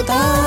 কৰোতা 0.00 0.39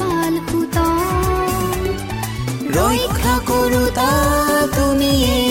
পাল 0.00 0.34
সুত 0.48 0.76
ৰক্ষা 2.76 3.34
কৰোতা 3.48 4.10
তুমিয়ে 4.76 5.47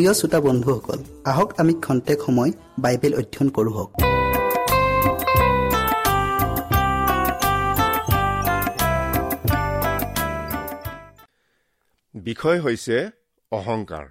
প্ৰিয় 0.00 0.14
শ্ৰোতা 0.14 0.40
বন্ধুসকল 0.40 0.98
আহক 1.24 1.48
আমি 1.60 1.72
খন্তেক 1.84 2.18
সময় 2.26 2.52
বাইবেল 2.78 3.12
অধ্যয়ন 3.14 3.48
কৰোঁ 3.56 3.86
বিষয় 12.14 12.58
হৈছে 12.60 12.96
অহংকাৰ। 13.52 14.06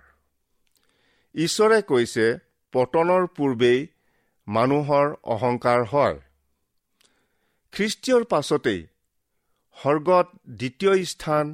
ঈশ্বৰে 1.36 1.80
কৈছে 1.82 2.26
পতনৰ 2.74 3.24
পূৰ্বেই 3.38 3.80
মানুহৰ 4.48 5.08
অহংকাৰ 5.36 5.80
হয়। 5.84 6.18
খ্ৰীষ্টীয়ৰ 7.74 8.24
পাছতেই 8.24 8.82
স্বৰ্গত 9.78 10.28
দ্বিতীয় 10.50 10.94
স্থান 11.06 11.46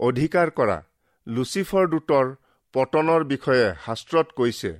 অধিকাৰ 0.00 0.48
কৰা 0.50 0.78
লুচিফৰ 1.26 1.84
দূতৰ 1.88 2.26
পতনৰ 2.74 3.24
বিষয়ে 3.24 3.66
শাস্ত্ৰত 3.86 4.28
কৈছে 4.36 4.72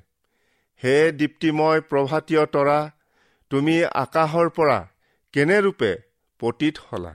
হে 0.82 0.96
দীপ্তিময় 1.12 1.80
প্ৰভাতীয় 1.90 2.44
তৰা 2.46 2.78
তুমি 3.50 3.76
আকাশৰ 4.02 4.48
পৰা 4.58 4.78
কেনেৰূপে 5.34 5.90
পতীত 6.40 6.76
হলা? 6.86 7.12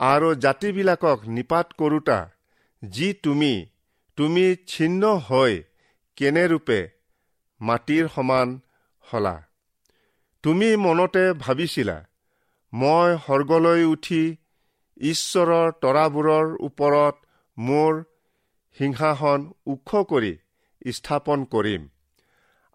আৰু 0.00 0.28
জাতিবিলাকক 0.34 1.28
নিপাত 1.28 1.66
কৰোতা 1.78 2.18
যি 2.82 3.08
তুমি 3.24 3.52
তুমি 4.18 4.46
ছিন্ন 4.66 5.02
হৈ 5.28 5.62
কেনেৰূপে 6.16 6.80
মাটিৰ 7.60 8.08
সমান 8.14 8.48
হলা? 9.04 9.36
তুমি 10.44 10.68
মনতে 10.76 11.24
ভাবিছিলা 11.38 11.98
মই 12.72 13.08
স্বৰ্গলৈ 13.24 13.82
উঠি 13.84 14.22
ঈশ্বৰৰ 15.00 15.66
তৰাবোৰৰ 15.82 16.46
ওপৰত 16.60 17.14
মোৰ 17.58 17.92
সিংহাসন 18.76 19.40
ওখ 19.66 19.90
কৰি 20.10 20.32
স্থাপন 20.92 21.44
কৰিম। 21.54 21.82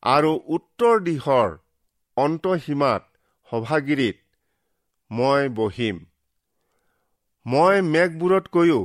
আৰু 0.03 0.31
উত্তৰ 0.47 0.99
দিশৰ 0.99 1.55
অন্তসীমাত 2.17 3.03
সভাগিৰিত 3.49 4.17
মই 5.11 5.49
বহিম। 5.49 5.97
মই 7.45 7.81
মেঘবোৰতকৈও 7.87 8.81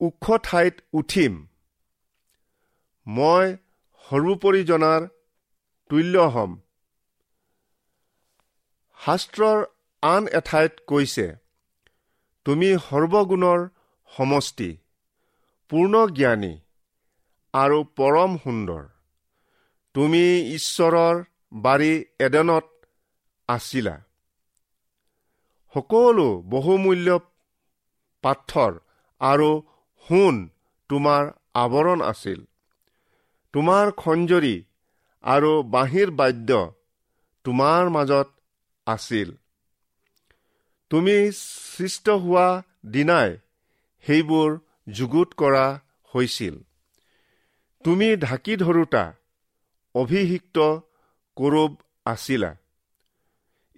ওখ 0.00 0.24
ঠাইত 0.42 0.74
উঠিম। 0.92 1.38
মই 3.06 3.46
সৰ্বোপৰি 4.06 4.62
জনাৰ 4.64 5.06
তুল্য 5.90 6.26
হ'ম। 6.34 6.52
শাস্ত্ৰৰ 9.00 9.58
আন 10.02 10.22
এঠাইত 10.32 10.72
কৈছে 10.86 11.26
তুমি 12.46 12.68
সৰ্বগুণৰ 12.88 13.60
সমষ্টি। 14.10 14.70
পূৰ্ণ 15.70 16.06
জ্ঞানী 16.06 16.52
আৰু 17.54 17.78
পৰম 17.96 18.36
সুন্দৰ। 18.36 18.84
তুমি 19.94 20.22
ঈশ্বৰৰ 20.54 21.16
বাৰী 21.52 21.92
এডেনত 22.18 22.66
আছিলা। 23.48 23.96
সকলো 25.74 26.28
বহুমূল্য 26.46 27.18
পাথৰ 28.24 28.72
আৰু 29.20 29.50
সোণ 30.08 30.48
তোমাৰ 30.90 31.22
আৱৰণ 31.54 32.02
আছিল। 32.02 32.40
তোমাৰ 33.54 33.92
খঞ্জৰি 33.92 34.56
আৰু 35.24 35.52
বাঁহীৰ 35.62 36.10
বাদ্য 36.10 36.50
তোমাৰ 37.44 37.90
মাজত 37.90 38.28
আছিল। 38.86 39.30
তুমি 40.90 41.16
সৃষ্ট 41.32 42.18
হোৱা 42.24 42.48
দিনাই 42.86 43.30
সেইবোৰ 44.04 44.58
যুগুত 44.92 45.34
কৰা 45.34 45.80
হৈছিল। 46.14 46.56
তুমি 47.84 48.16
ঢাকি 48.16 48.56
ধৰোতা 48.56 49.04
অভিষিক্ত 49.94 50.58
কৰোব 51.36 51.76
আছিলা। 52.06 52.50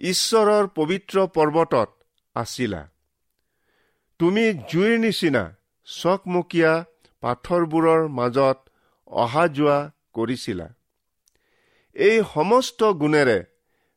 ঈশ্বৰৰ 0.00 0.66
পবিত্ৰ 0.74 1.26
পৰ্বতত 1.26 1.90
আছিলা। 2.34 2.82
তুমি 4.18 4.44
জুইৰ 4.70 4.98
নিচিনা 4.98 5.42
চকমকীয়া 5.88 6.72
পাথৰবোৰৰ 7.22 8.08
মাজত 8.08 8.58
অহা 9.06 9.48
যোৱা 9.48 9.78
কৰিছিলা। 10.12 10.68
এই 11.96 12.22
সমস্ত 12.34 12.92
গুণেৰে 12.92 13.38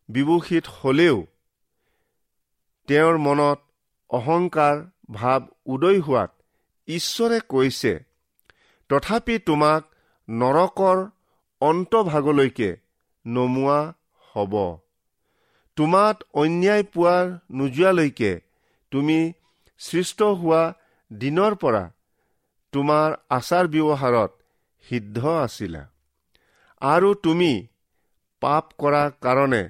বিভূষিত 0.09 0.65
হলেও 0.67 1.25
তেওঁৰ 2.87 3.17
মনত 3.17 3.59
অহংকাৰ 4.09 4.75
ভাৱ 5.11 5.41
উদয় 5.65 5.99
হোৱাত 5.99 6.34
ঈশ্বৰে 6.87 7.39
কৈছে 7.49 7.93
তথাপি 8.89 9.39
তোমাক 9.39 9.83
নৰকৰ 10.29 10.97
অন্তভাগলৈকে 11.61 12.77
নমোৱা 13.27 13.93
হ'ব। 14.35 14.79
তোমাত 15.75 16.23
অন্যায় 16.33 16.83
পোৱা 16.83 17.39
নোযোৱালৈকে 17.51 18.41
তুমি 18.91 19.33
সৃষ্ট 19.79 20.23
হোৱা 20.23 20.73
দিনৰ 21.13 21.55
পৰা 21.55 21.83
তোমাৰ 22.71 23.15
আচাৰ 23.29 23.65
ব্যৱহাৰত 23.67 24.31
সিদ্ধ 24.85 25.27
আছিলা। 25.27 25.83
আৰু 26.81 27.13
তুমি 27.13 27.67
পাপ 28.41 28.65
কৰা 28.77 29.09
কাৰণে 29.21 29.63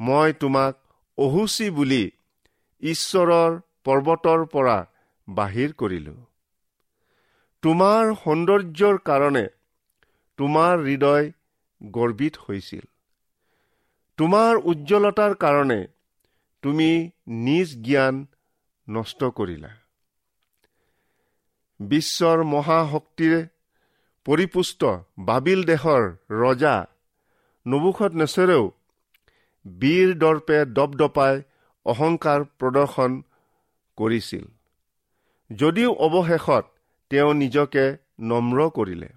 মই 0.00 0.32
তোমাক 0.32 0.74
অহুচি 1.18 1.70
বুলি 1.70 2.10
ঈশ্বৰৰ 2.82 3.60
পৰ্বতৰ 3.84 4.46
পৰা 4.46 4.76
বাহিৰ 5.28 5.72
কৰিলো। 5.72 6.23
তোমাৰ 7.64 8.10
সৌন্দৰ্যৰ 8.14 8.96
কাৰণে 8.98 9.42
তোমাৰ 10.38 10.80
হৃদয় 10.80 11.30
গৰ্বিত 11.80 12.34
হৈছিল। 12.36 12.82
তোমাৰ 14.18 14.60
উজ্জ্বলতাৰ 14.64 15.34
কাৰণে 15.34 15.78
তুমি 16.62 16.88
নিজ 17.46 17.72
জ্ঞান 17.86 18.18
নষ্ট 18.88 19.30
কৰিলা। 19.38 19.70
বিশ্বৰ 21.80 22.44
মহাশক্তিৰে 22.44 23.40
পৰিপুষ্ট 24.26 24.92
বাবিল 25.18 25.64
দেশৰ 25.64 26.02
ৰজা 26.42 26.76
নবুখত 27.66 28.12
নেচৰেও 28.14 28.68
বীৰ 29.66 30.14
দৰ্পে 30.18 30.60
দপদপাই 30.64 31.42
অহংকাৰ 31.86 32.46
প্ৰদৰ্শন 32.58 33.18
কৰিছিল। 33.98 34.44
যদিও 35.50 35.90
অৱশেষত 36.06 36.73
তেওঁ 37.10 37.34
নিজকে 37.34 37.84
নম্ৰ 38.20 38.58
কৰিলে। 38.70 39.08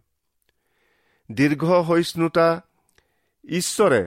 দীৰ্ঘ 1.29 1.65
সহিষ্ণুতা 1.87 2.47
ঈশ্বৰে 3.43 4.01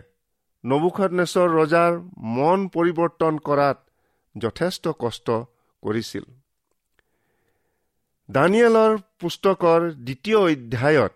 নবুখনেশ্বৰ 0.65 1.49
ৰজাৰ 1.51 1.93
মন 2.37 2.69
পৰিৱৰ্তন 2.69 3.39
কৰাত 3.39 3.79
যথেষ্ট 4.37 4.89
কষ্ট 4.99 5.31
কৰিছিল। 5.83 6.25
দানিয়েলৰ 8.29 8.93
পুস্তকৰ 9.21 9.81
দ্বিতীয় 10.07 10.39
অধ্যায়ত 10.39 11.13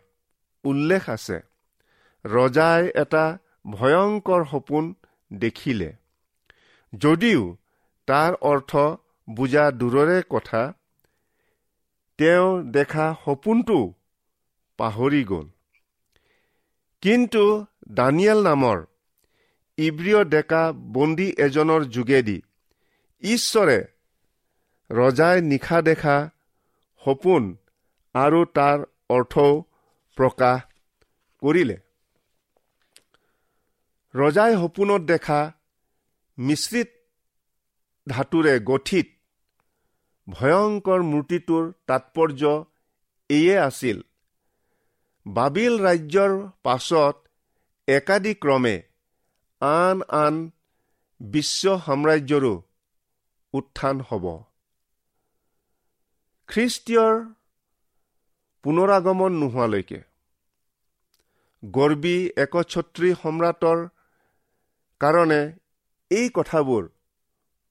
উল্লেখ 0.65 1.03
আছে 1.09 1.37
ৰজাই 2.25 2.83
এটা 2.95 3.39
ভয়ংকৰ 3.71 4.45
সপোন 4.45 4.95
দেখিলে। 5.33 5.91
যদিও 6.93 7.43
তাৰ 8.09 8.33
অৰ্থ 8.41 8.73
বুজা 9.29 9.65
দূৰৰে 9.71 10.23
কথা 10.31 10.63
তেওঁ 12.19 12.63
দেখা 12.75 13.07
সপোনটো 13.25 13.79
পাহৰি 14.79 15.23
গ'ল। 15.25 15.47
কিন্তু 17.03 17.43
দানিয়েল 17.89 18.41
নামৰ 18.43 18.79
ইব্ৰিয় 19.79 20.21
ডেকা 20.25 20.63
বন্দী 20.73 21.29
এজনৰ 21.39 21.85
যোগেদি 21.85 22.39
ঈশ্বৰে 23.23 23.79
ৰজাই 24.91 25.43
নিশা 25.43 25.79
দেখা 25.83 26.17
সপোন 27.03 27.43
আৰু 28.15 28.41
তাৰ 28.57 28.79
অৰ্থও 29.11 29.53
প্ৰকাশ 30.19 30.61
কৰিলে। 31.43 31.77
ৰজাই 34.15 34.53
সপোনত 34.55 35.03
দেখা 35.03 35.41
মিশ্ৰিত 36.39 36.89
ধাতুৰে 38.07 38.55
গঠিত 38.61 39.07
ভয়ংকৰ 40.27 41.01
মূৰ্তিটোৰ 41.03 41.65
তাৎপৰ্য 41.87 42.43
এয়ে 43.31 43.57
আছিল। 43.59 43.99
বাবিল 45.27 45.75
ৰাজ্যৰ 45.81 46.33
পাছত 46.63 47.17
একাদিক্ৰমে 47.89 48.77
আন 49.63 50.03
আন 50.19 50.41
বিশ্ব 51.21 51.77
সাম্ৰাজ্যৰো 51.87 52.55
উত্থান 53.55 53.97
হ'ব। 54.09 54.25
খ্ৰীষ্টীয়ৰ 56.49 57.15
পুনৰাগমন 58.65 59.33
নোহোৱালৈকে 59.41 60.01
গৰ্বী 61.63 62.17
একছত্ৰী 62.37 63.11
সম্ৰাটৰ 63.23 63.79
কাৰণে 65.01 65.41
এই 66.11 66.27
কথাবোৰ 66.35 66.83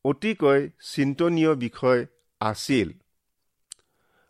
অতিকৈ 0.05 0.59
চিন্তনীয় 0.91 1.53
বিষয় 1.55 2.01
আছিল। 2.49 2.89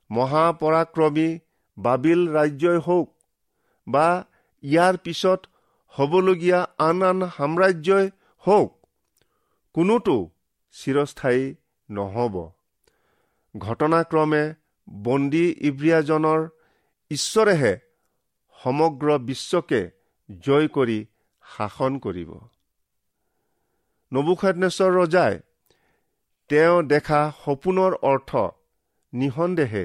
মহাপৰাক্ৰমী 0.10 1.30
বাবিল 1.78 2.22
ৰাজ্যই 2.36 2.80
হওক 2.86 3.08
বা 3.88 4.08
ইয়াৰ 4.64 4.96
পিছত 5.04 5.42
হ'বলগীয়া 5.94 6.60
আন 6.88 6.98
আন 7.10 7.20
সাম্ৰাজ্যই 7.38 8.06
হওক 8.44 8.72
কোনোটো 9.76 10.16
চিৰস্থায়ী 10.76 11.44
নহ'ব। 11.90 12.36
ঘটনাক্ৰমে 13.56 14.44
বন্দী 14.88 15.46
ইব্ৰিয়াজনৰ 15.70 16.42
ঈশ্বৰেহে 17.12 17.74
সমগ্ৰ 18.58 19.08
বিশ্বকে 19.28 19.82
জয় 20.30 20.68
কৰি 20.76 21.00
শাসন 21.44 21.94
কৰিব। 22.04 22.32
নবুখাদনেশ্বৰ 24.12 24.92
ৰজাই 25.00 25.34
তেওঁ 26.50 26.76
দেখা 26.84 27.22
সপোনৰ 27.44 27.94
অৰ্থ 28.10 28.32
নিসন্দেহে 29.14 29.84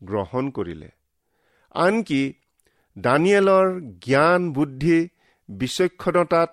গ্ৰহণ 0.00 0.44
কৰিলে। 0.50 0.88
আনকি 1.74 2.22
দানিয়েলৰ 2.96 3.66
জ্ঞান 4.04 4.52
বুদ্ধি 4.52 4.98
বিচক্ষণতাত 5.48 6.50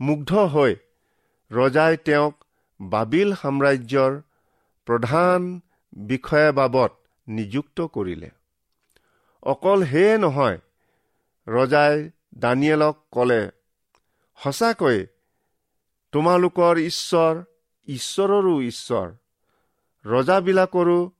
মুগ্ধ 0.00 0.30
হৈ 0.54 0.74
ৰজাই 1.50 1.96
তেওঁক 2.06 2.34
বাবিল 2.80 3.30
সাম্ৰাজ্যৰ 3.34 4.12
প্ৰধান 4.86 5.40
বিষয়া 6.06 6.52
বাবদ 6.52 6.92
নিযুক্ত 7.26 7.78
কৰিলে। 7.96 8.30
অকল 9.42 9.84
সেয়ে 9.84 10.18
নহয় 10.18 10.58
ৰজাই 11.46 11.94
দানিয়েলক 12.38 12.96
ক'লে 13.12 13.40
সঁচাকৈ 14.38 14.98
তোমালোকৰ 16.12 16.74
ঈশ্বৰ 16.90 17.34
ঈশ্বৰৰো 17.88 18.62
ঈশ্বৰ 18.62 19.12
ৰজাবিলাকৰো 20.06 21.10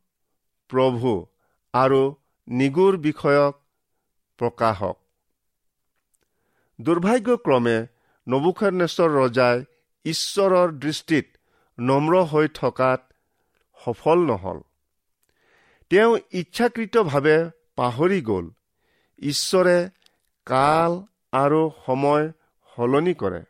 প্ৰভু 0.70 1.26
আৰু 1.74 2.16
নিগুৰ 2.48 2.96
বিষয়ক 2.96 3.62
প্ৰকাশক। 4.38 4.96
দুৰ্ভাগ্যক্ৰমে 6.80 7.86
নবুখানেশ্বৰ 8.28 9.10
ৰজাই 9.10 9.64
ঈশ্বৰৰ 10.04 10.72
দৃষ্টিত 10.72 11.26
নম্ৰ 11.78 12.24
হৈ 12.24 12.48
থকাত 12.48 13.12
সফল 13.84 14.18
নহল। 14.18 14.60
তেওঁ 15.90 16.18
ইচ্ছাকৃতভাৱে 16.32 17.50
পাহৰি 17.76 18.20
গ'ল। 18.22 18.50
ঈশ্বৰে 19.18 19.90
কাল 20.46 20.92
আৰু 21.32 21.70
সময় 21.86 22.32
সলনি 22.76 23.14
কৰে। 23.14 23.42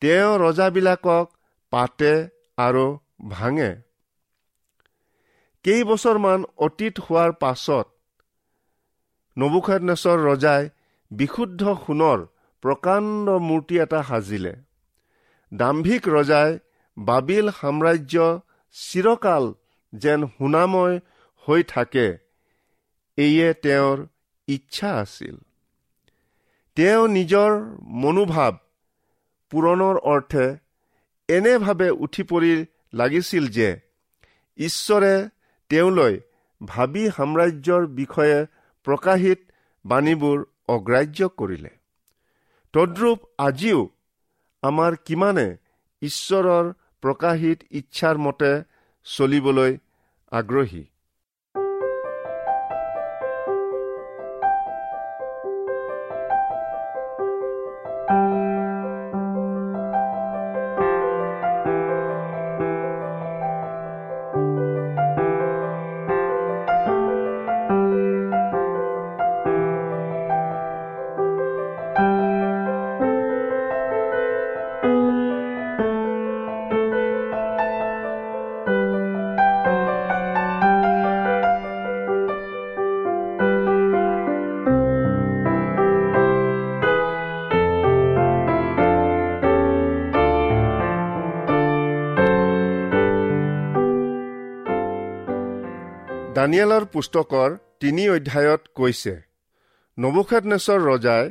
তেওঁ 0.00 0.38
ৰজাবিলাকক 0.38 1.33
পাতে 1.74 2.12
আৰু 2.58 2.86
ভাঙে। 3.30 3.72
কেইবছৰমান 5.64 6.40
অতীত 6.66 6.94
হোৱাৰ 7.04 7.30
পাছত 7.42 7.86
নবুখানেশ্বৰ 9.36 10.18
ৰজাই 10.28 10.62
বিশুদ্ধ 11.10 11.62
সোণৰ 11.84 12.20
প্ৰকাণ্ড 12.62 13.26
মূৰ্তি 13.46 13.74
এটা 13.84 14.00
সাজিলে। 14.08 14.52
দাম্ভিক 15.52 16.02
ৰজাই 16.08 16.50
বাবিল 16.96 17.46
সাম্ৰাজ্য 17.60 18.14
চিৰকাল 18.76 19.44
যেন 19.92 20.20
সোণাময় 20.36 20.96
হৈ 21.46 21.60
থাকে 21.72 22.06
এয়ে 23.18 23.48
তেওঁৰ 23.64 23.98
ইচ্ছা 24.48 24.90
আছিল। 25.00 25.36
তেওঁ 26.76 27.02
নিজৰ 27.08 27.50
মনোভাৱ 28.02 28.54
পূৰণৰ 29.52 29.96
অৰ্থে 30.12 30.46
এনেভাৱে 31.28 31.88
উঠি 31.90 32.22
পৰি 32.22 32.52
লাগিছিল 32.94 33.44
যে 33.48 33.68
ঈশ্বৰে 34.58 35.14
তেওঁলৈ 35.70 36.14
ভাবি 36.60 37.04
সাম্ৰাজ্যৰ 37.10 37.86
বিষয়ে 37.86 38.46
প্ৰকাশিত 38.86 39.40
বাণীবোৰ 39.84 40.38
অগ্ৰাহ্য 40.68 41.28
কৰিলে। 41.38 41.72
তদ্ৰূপ 42.74 43.18
আজিও 43.38 43.80
আমাৰ 44.62 44.92
কিমানে 45.04 45.46
ঈশ্বৰৰ 46.02 46.72
প্ৰকাশিত 47.02 47.58
ইচ্ছাৰ 47.70 48.16
মতে 48.18 48.50
চলিবলৈ 49.06 49.72
আগ্ৰহী? 50.32 50.84
দানিয়েলৰ 96.44 96.84
পুস্তকৰ 96.94 97.52
তিনি 97.82 98.02
অধ্যায়ত 98.14 98.62
কৈছে 98.78 99.12
নবুখেদনেশ্বৰ 99.98 100.80
ৰজাই 100.88 101.28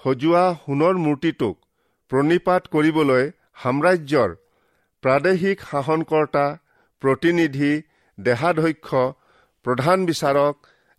সজোৱা 0.00 0.42
সোণৰ 0.64 0.98
মূৰ্তিটোক 1.04 1.54
প্ৰণিপাত 2.10 2.62
কৰিবলৈ 2.74 3.24
সাম্ৰাজ্যৰ 3.62 4.34
প্ৰাদেশিক 5.02 5.64
শাসনকৰ্তা 5.70 6.44
প্ৰতিনিধি 7.02 7.72
দেহাধ্যক্ষ 8.18 8.88
প্ৰধান 9.64 10.04
বিচাৰক 10.10 10.54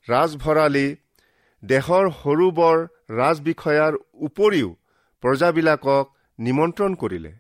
ৰাজভৰালী 0.08 0.88
দেশৰ 1.64 2.06
সৰু 2.22 2.48
বৰ 2.62 2.78
ৰাজবিষয়াৰ 3.20 3.94
উপৰিও 4.28 4.70
প্ৰজাবিলাকক 5.24 6.12
নিমন্ত্ৰণ 6.40 6.92
কৰিলে। 7.02 7.34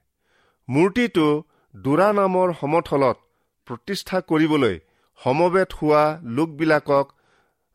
মূৰ্তিটো 0.67 1.27
দুৰা 1.73 2.09
নামৰ 2.21 2.47
সমথলত 2.61 3.17
প্ৰতিষ্ঠা 3.67 4.17
কৰিবলৈ 4.29 4.75
সমবেত 5.21 5.69
হোৱা 5.79 6.03
লোকবিলাকক 6.37 7.07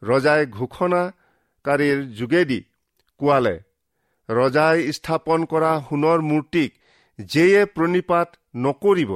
ৰজাই 0.02 0.42
ঘোষণাকাৰীৰ 0.56 1.98
যোগেদি 2.18 2.60
কোৱালে 3.20 3.54
ৰজাই 4.28 4.78
স্থাপন 4.96 5.40
কৰা 5.52 5.72
সোণৰ 5.86 6.18
মূৰ্তিক 6.30 6.70
যেয়ে 7.18 7.62
প্ৰণিপাত 7.76 8.28
নকৰিব 8.64 9.12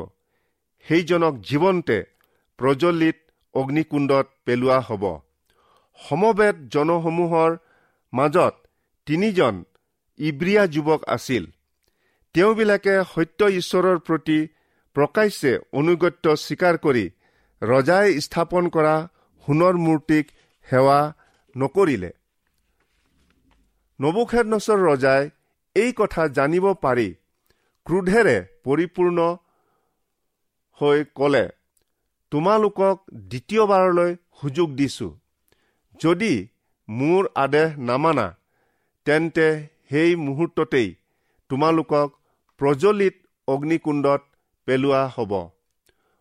সেইজনক 0.87 1.35
জীৱন্তে 1.49 1.99
প্ৰজ্বলিত 2.59 3.19
অগ্নিকুণ্ডত 3.55 4.27
পেলোৱা 4.47 4.79
হ'ব। 4.89 5.05
সমবেত 6.01 6.57
জনসমূহৰ 6.75 7.51
মাজত 8.13 8.55
তিনিজন 9.07 9.55
ইব্ৰিয়া 10.19 10.63
যুৱক 10.75 11.01
আছিল। 11.17 11.45
তেওঁবিলাকে 12.35 12.95
সত্য 13.13 13.41
ঈশ্বৰৰ 13.61 13.99
প্ৰতি 14.07 14.39
প্ৰকাশ্যে 14.97 15.53
অনুগত্য 15.81 16.25
স্বীকাৰ 16.45 16.77
কৰি 16.85 17.05
ৰজাই 17.63 18.21
স্থাপন 18.25 18.69
কৰা 18.75 18.95
সোণৰ 19.45 19.75
মূৰ্তিক 19.87 20.25
সেৱা 20.69 20.99
নকৰিলে। 21.57 22.11
নবুখেদনচৰ 24.01 24.79
ৰজাই 24.89 25.23
এই 25.77 25.91
কথা 25.99 26.23
জানিব 26.37 26.67
পাৰি 26.85 27.09
ক্ৰোধেৰে 27.87 28.37
পৰিপূৰ্ণ 28.65 29.19
হৈ 30.81 31.05
কলে 31.19 31.45
তোমালোকক 32.33 32.97
দ্বিতীয়বাৰলৈ 33.31 34.11
সুযোগ 34.41 34.69
দিছো। 34.79 35.09
যদি 36.01 36.33
মোৰ 36.89 37.23
আদেশ 37.45 37.69
নামানা 37.89 38.27
তেন্তে 39.07 39.47
সেই 39.91 40.17
মুহূৰ্ততেই 40.17 40.89
তোমালোকক 41.51 42.09
প্ৰজ্বলিত 42.61 43.17
অগ্নিকুণ্ডত 43.49 44.21
পেলোৱা 44.69 45.03
হ'ব। 45.15 45.33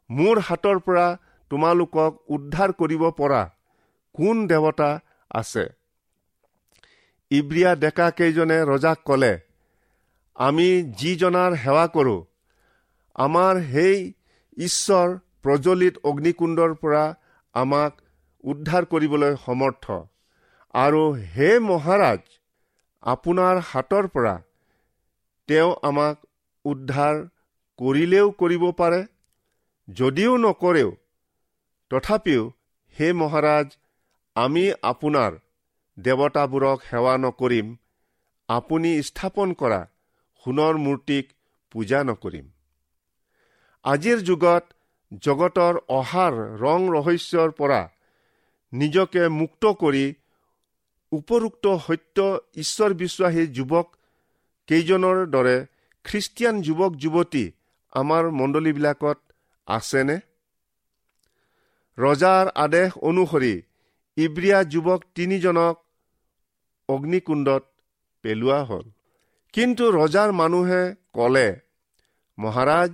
মোৰ 0.10 0.36
হাতৰ 0.48 0.77
পৰা 0.86 1.08
তোমালোকক 1.51 2.12
উদ্ধাৰ 2.36 2.72
কৰিব 2.79 3.03
পৰা 3.20 3.41
কোন 4.15 4.36
দেৱতা 4.48 4.89
আছে? 5.32 5.65
ইব্ৰিয়া 7.32 7.72
ডেকাকেইজনে 7.75 8.58
ৰজাক 8.65 9.00
ক'লে 9.06 9.34
আমি 10.36 10.68
যিজনাৰ 11.00 11.56
সেৱা 11.63 11.86
কৰোঁ 11.96 12.20
আমাৰ 13.15 13.53
সেই 13.72 13.98
ঈশ্বৰ 14.58 15.08
প্ৰজ্বলিত 15.44 15.96
অগ্নিকুণ্ডৰ 16.03 16.72
পৰা 16.84 17.03
আমাক 17.56 17.91
উদ্ধাৰ 18.44 18.84
কৰিবলৈ 18.86 19.36
সমৰ্থ। 19.46 19.86
আৰু 20.74 21.03
হে 21.36 21.50
মহাৰাজ 21.60 22.22
আপোনাৰ 23.03 23.62
হাতৰ 23.70 24.08
পৰা 24.08 24.36
তেওঁ 25.50 25.72
আমাক 25.89 26.18
উদ্ধাৰ 26.65 27.15
কৰিলেও 27.79 28.27
কৰিব 28.39 28.63
পাৰে 28.79 29.00
যদিও 29.88 30.34
নকৰেও 30.38 30.89
তথাপিও 31.91 32.43
হে 32.96 33.08
মহাৰাজ 33.13 33.67
আমি 34.36 34.65
আপোনাৰ 34.84 35.31
দেৱতাবোৰক 35.98 36.79
সেৱা 36.89 37.15
নকৰিম 37.17 37.67
আপুনি 38.50 38.91
স্থাপন 39.01 39.50
কৰা 39.53 39.81
সোণৰ 40.43 40.75
মূৰ্তিক 40.86 41.25
পূজা 41.72 42.00
নকৰিম। 42.03 42.46
আজিৰ 43.86 44.19
যুগত 44.22 44.63
জগতৰ 45.22 45.75
অহাৰ 45.89 46.34
ৰং 46.63 46.81
ৰহস্যৰ 46.96 47.50
পৰা 47.51 47.81
নিজকে 48.74 49.24
মুক্ত 49.29 49.63
কৰি 49.84 50.05
উপৰোক্ত 51.12 51.65
সত্য 51.88 52.17
ঈশ্বৰ 52.55 52.91
বিশ্বাসী 52.93 53.43
যুৱক 53.58 53.88
কেইজনৰ 54.69 55.17
দৰে 55.36 55.58
খ্ৰীষ্টিয়ান 56.05 56.55
যুৱক 56.62 56.91
যুৱতী 57.03 57.46
আমাৰ 57.93 58.24
মণ্ডলীবিলাকত 58.39 59.17
আছেনে? 59.67 60.17
ৰজাৰ 62.00 62.46
আদেশ 62.65 62.89
অনুসৰি 63.10 63.56
ইব্ৰিয়া 64.18 64.60
যুৱক 64.74 65.01
তিনিজনক 65.15 65.75
অগ্নিকুণ্ডত 66.89 67.63
পেলোৱা 68.24 68.60
হ'ল। 68.70 68.86
কিন্তু 69.53 69.84
ৰজাৰ 70.00 70.29
মানুহে 70.32 70.82
ক'লে 71.15 71.48
মহাৰাজ 72.38 72.91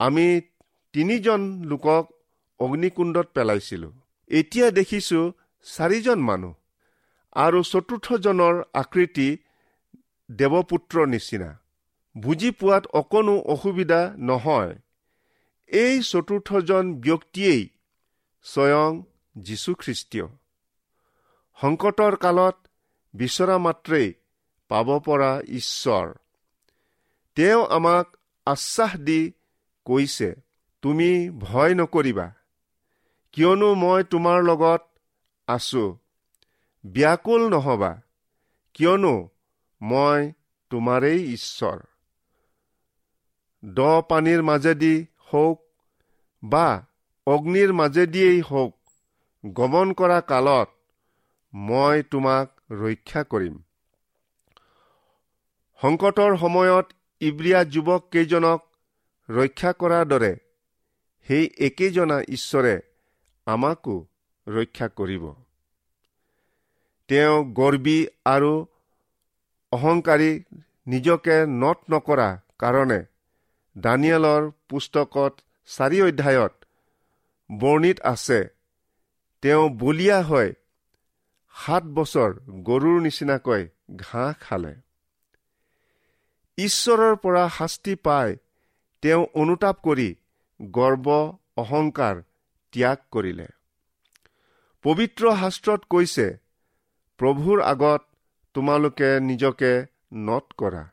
আমি 0.00 0.26
তিনিজন 0.94 1.40
লোকক 1.70 2.04
অগ্নিকুণ্ডত 2.60 3.26
পেলাইছিলো। 3.34 3.88
এতিয়া 4.30 4.66
দেখিছো 4.78 5.20
চাৰিজন 5.66 6.18
মানুহ 6.28 6.54
আৰু 7.36 7.58
চতুৰ্থজনৰ 7.72 8.54
আকৃতি 8.82 9.28
দেৱপুত্ৰৰ 10.28 11.06
নিচিনা। 11.14 11.50
বুজি 12.16 12.50
পোৱাত 12.58 12.84
অকণো 13.00 13.36
অসুবিধা 13.54 14.00
নহয়। 14.28 14.72
এই 15.70 15.94
চতুৰ্থজন 16.10 16.84
ব্যক্তিয়েই 17.06 17.62
স্বয়ং 18.46 19.02
যীশুখ্ৰীষ্টীয় 19.36 20.26
সংকটৰ 21.60 22.16
কালত 22.16 22.56
বিচৰা 23.14 23.58
মাত্ৰেই 23.58 24.12
পাব 24.68 24.98
পৰা 24.98 25.30
ঈশ্বৰ। 25.48 26.14
তেওঁ 27.34 27.66
আমাক 27.66 28.16
আশ্বাস 28.46 28.96
দি 28.96 29.32
কৈছে 29.84 30.28
তুমি 30.82 31.30
ভয় 31.30 31.74
নকৰিবা। 31.74 32.26
কিয়নো 33.32 33.74
মই 33.74 34.04
তোমাৰ 34.04 34.42
লগত 34.42 34.82
আছো। 35.46 35.98
ব্যাকুল 36.86 37.48
নহবা। 37.48 38.00
কিয়নো 38.74 39.28
মই 39.82 40.32
তোমাৰেই 40.70 41.32
ঈশ্বৰ। 41.32 41.78
দ 43.74 43.80
পানীৰ 44.00 44.42
মাজেদি 44.42 45.06
হওক 45.18 45.58
বা 46.42 46.86
অগ্নিৰ 47.26 47.70
মাজেদিয়েই 47.72 48.40
হওক 48.40 48.72
গমন 49.44 49.92
কৰা 49.92 50.18
কালত 50.26 50.68
মই 51.54 52.02
তোমাক 52.10 52.46
ৰক্ষা 52.80 53.22
কৰিম। 53.32 53.54
সংকটৰ 55.80 56.36
সময়ত 56.42 56.86
ইব্ৰিয়া 57.20 57.60
যুৱক 57.74 58.02
কেইজনক 58.12 58.60
ৰক্ষা 59.28 59.72
কৰাৰ 59.80 60.04
দৰে 60.12 60.32
সেই 61.28 61.48
একেজনা 61.68 62.18
ঈশ্বৰে 62.36 62.74
আমাকো 63.46 63.96
ৰক্ষা 64.46 64.88
কৰিব। 64.98 65.24
তেওঁ 67.08 67.36
গৰ্বী 67.58 67.98
আৰু 68.26 68.52
অহংকাৰী 69.72 70.30
নিজকে 70.86 71.36
নট 71.62 71.78
নকৰা 71.90 72.28
কাৰণে 72.58 73.00
দানিয়েলৰ 73.76 74.42
পুস্তকত 74.68 75.32
চাৰি 75.68 75.98
অধ্যায়ত 76.02 76.54
বৰ্ণিত 77.50 78.00
আছে। 78.00 78.48
তেওঁ 79.42 79.70
বলিয়া 79.70 80.22
হৈ 80.22 80.52
সাত 81.54 81.84
বছৰ 81.84 82.30
গৰুৰ 82.62 83.00
নিচিনাকৈ 83.00 83.68
ঘাঁহ 83.96 84.32
খালে। 84.40 84.74
ঈশ্বৰৰ 86.58 87.16
পৰা 87.16 87.48
শাস্তি 87.48 87.94
পাই 87.94 88.36
তেওঁ 89.02 89.26
অনুতাপ 89.34 89.76
কৰি 89.82 90.08
গৰ্ব 90.60 91.06
অহংকাৰ 91.56 92.22
ত্যাগ 92.72 92.98
কৰিলে। 93.10 93.48
পবিত্ৰ 94.84 95.36
শাস্ত্ৰত 95.36 95.80
কৈছে 95.90 96.26
প্ৰভুৰ 97.18 97.62
আগত 97.62 98.02
তোমালোকে 98.54 99.20
নিজকে 99.20 99.72
নট 100.12 100.46
কৰা। 100.58 100.84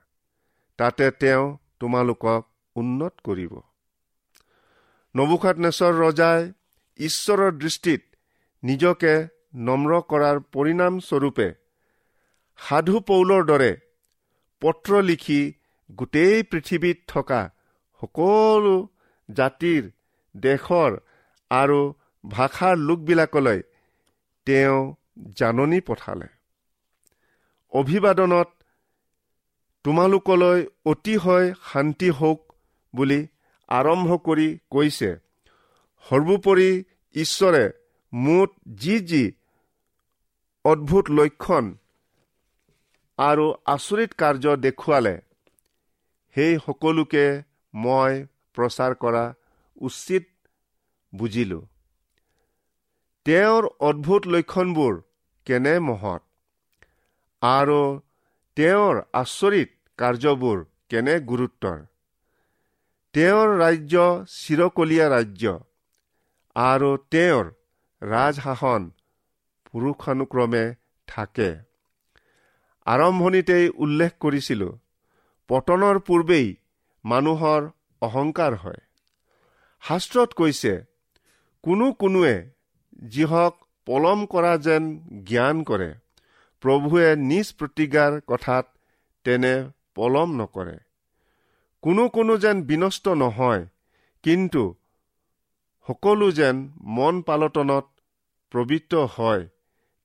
তাতে 0.77 1.11
তেওঁ 1.11 1.57
তোমালোকক 1.79 2.41
উন্নত 2.75 3.13
কৰিব। 3.23 3.53
নবুখাত 5.15 5.57
নেচৰ 5.57 5.93
ৰজাই 6.03 6.39
ঈশ্বৰৰ 6.99 7.51
দৃষ্টিত 7.57 8.01
নিজকে 8.63 9.13
নম্ৰ 9.67 9.91
কৰাৰ 10.09 10.37
পৰিণামস্বৰূপে 10.53 11.47
সাধু 12.59 12.99
পৌলৰ 12.99 13.43
দৰে 13.45 13.71
পত্ৰ 14.61 15.01
লিখি 15.01 15.41
গোটেই 15.89 16.43
পৃথিৱীত 16.43 16.97
থকা 17.07 17.41
সকলো 18.01 18.75
জাতিৰ 19.29 19.83
দেশৰ 20.35 20.91
আৰু 21.51 21.79
ভাষাৰ 22.23 22.75
লোকবিলাকলৈ 22.77 23.59
তেওঁ 24.47 24.79
জাননী 25.35 25.79
পঠালে। 25.81 26.27
অভিবাদনত 27.71 28.49
তোমালোকলৈ 29.85 30.59
অতিশয় 30.85 31.53
শান্তি 31.71 32.09
হওক 32.09 32.39
বুলি 32.93 33.19
আৰম্ভ 33.69 34.09
কৰি 34.17 34.47
কৈছে 34.71 35.11
সৰ্বোপৰি 36.05 36.69
ঈশ্বৰে 37.15 37.63
মুঠ 38.13 38.49
যি 38.75 38.95
যি 38.99 39.23
অদ্ভুত 40.65 41.05
লক্ষণ 41.09 41.65
আৰু 43.19 43.45
আচৰিত 43.65 44.11
কাৰ্য 44.13 44.45
দেখুৱালে 44.57 45.15
সেই 46.35 46.53
সকলোকে 46.65 47.25
মই 47.73 48.13
প্ৰচাৰ 48.53 48.91
কৰা 48.95 49.25
উচিত 49.81 50.23
বুজিলো। 51.13 51.59
তেওঁৰ 53.25 53.63
অদ্ভুত 53.79 54.23
লক্ষণবোৰ 54.27 54.93
কেনে 55.47 55.75
মহৎ 55.79 56.21
আৰু 57.41 57.81
তেওঁৰ 58.57 58.95
আচৰিত 59.13 59.69
কাৰ্যবোৰ 59.99 60.57
কেনে 60.89 61.15
গুৰুত্বৰ 61.19 61.77
তেওঁৰ 63.13 63.49
ৰাজ্য 63.57 64.03
চিৰকলীয়া 64.35 65.07
ৰাজ্য 65.09 65.51
আৰু 66.55 66.87
তেওঁৰ 67.09 67.49
ৰাজশাসন 68.01 68.87
পুৰুষানুক্ৰমে 69.67 70.61
থাকে 71.07 71.49
আৰম্ভণিতেই 72.87 73.67
উল্লেখ 73.79 74.15
কৰিছিলো 74.19 74.69
পতনৰ 75.49 75.99
পূৰ্বেই 76.07 76.47
মানুহৰ 77.05 77.67
অহংকাৰ 78.01 78.55
হয় 78.55 78.81
শাস্ত্ৰত 79.83 80.29
কৈছে 80.33 80.73
কোনো 81.63 81.89
কোনোৱে 81.99 82.33
যিহক 83.11 83.59
পলম 83.87 84.25
কৰা 84.29 84.55
যেন 84.61 84.89
জ্ঞান 85.25 85.61
কৰে 85.65 85.91
প্ৰভুৱে 86.63 87.13
নিজ 87.23 87.53
প্ৰতিজ্ঞাৰ 87.59 88.19
কথাত 88.27 88.65
তেনে 89.25 89.53
পলম 89.95 90.35
নকৰে 90.37 90.75
কোনো 91.83 92.03
কোনো 92.09 92.33
যেন 92.37 92.57
বিনষ্ট 92.61 93.05
নহয় 93.23 93.63
কিন্তু 94.23 94.63
সকলো 95.87 96.27
যেন 96.31 96.55
মন 96.97 97.15
পালটনত 97.21 97.85
প্ৰবৃত্ত 98.51 98.93
হয় 99.15 99.43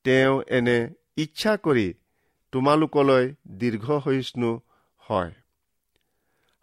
তেওঁ 0.05 0.35
এনে 0.49 0.79
ইচ্ছা 1.17 1.53
কৰি 1.57 1.89
তোমালোকলৈ 2.53 3.25
দীৰ্ঘসহিষ্ণু 3.61 4.51
হয়। 4.99 5.31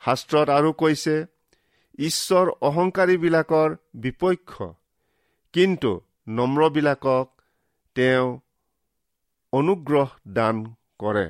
শাস্ত্ৰত 0.02 0.48
আৰু 0.50 0.70
কৈছে 0.74 1.16
ঈশ্বৰ 2.00 2.46
অহংকাৰীবিলাকৰ 2.62 3.70
বিপক্ষ 3.96 4.52
কিন্তু 5.54 5.92
নম্ৰবিলাকক 6.28 7.28
তেওঁ 7.96 8.28
অনুগ্ৰহ 9.54 10.10
দান 10.28 10.56
কৰে। 11.00 11.28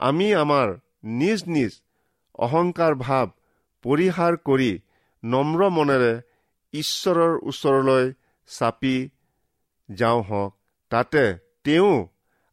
আমি 0.00 0.28
আমাৰ 0.34 0.68
নিজ 1.20 1.40
নিজ 1.48 1.72
অহংকাৰ 2.38 2.92
ভাৱ 2.94 3.26
পৰিহাৰ 3.84 4.34
কৰি 4.48 4.72
নম্ৰ 5.22 5.60
মনেৰে 5.70 6.12
ঈশ্বৰৰ 6.74 7.32
ওচৰলৈ 7.42 8.04
চাপি 8.50 8.96
যাওঁ 9.88 10.22
হওক 10.22 10.52
তাতে 10.90 11.24
তেওঁ 11.64 11.94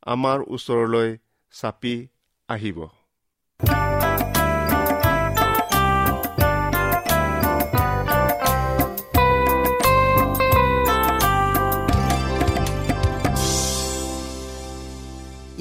আমাৰ 0.05 0.37
ওচৰলৈ 0.55 1.09
চাপি 1.53 1.95
আহিব। 2.49 2.79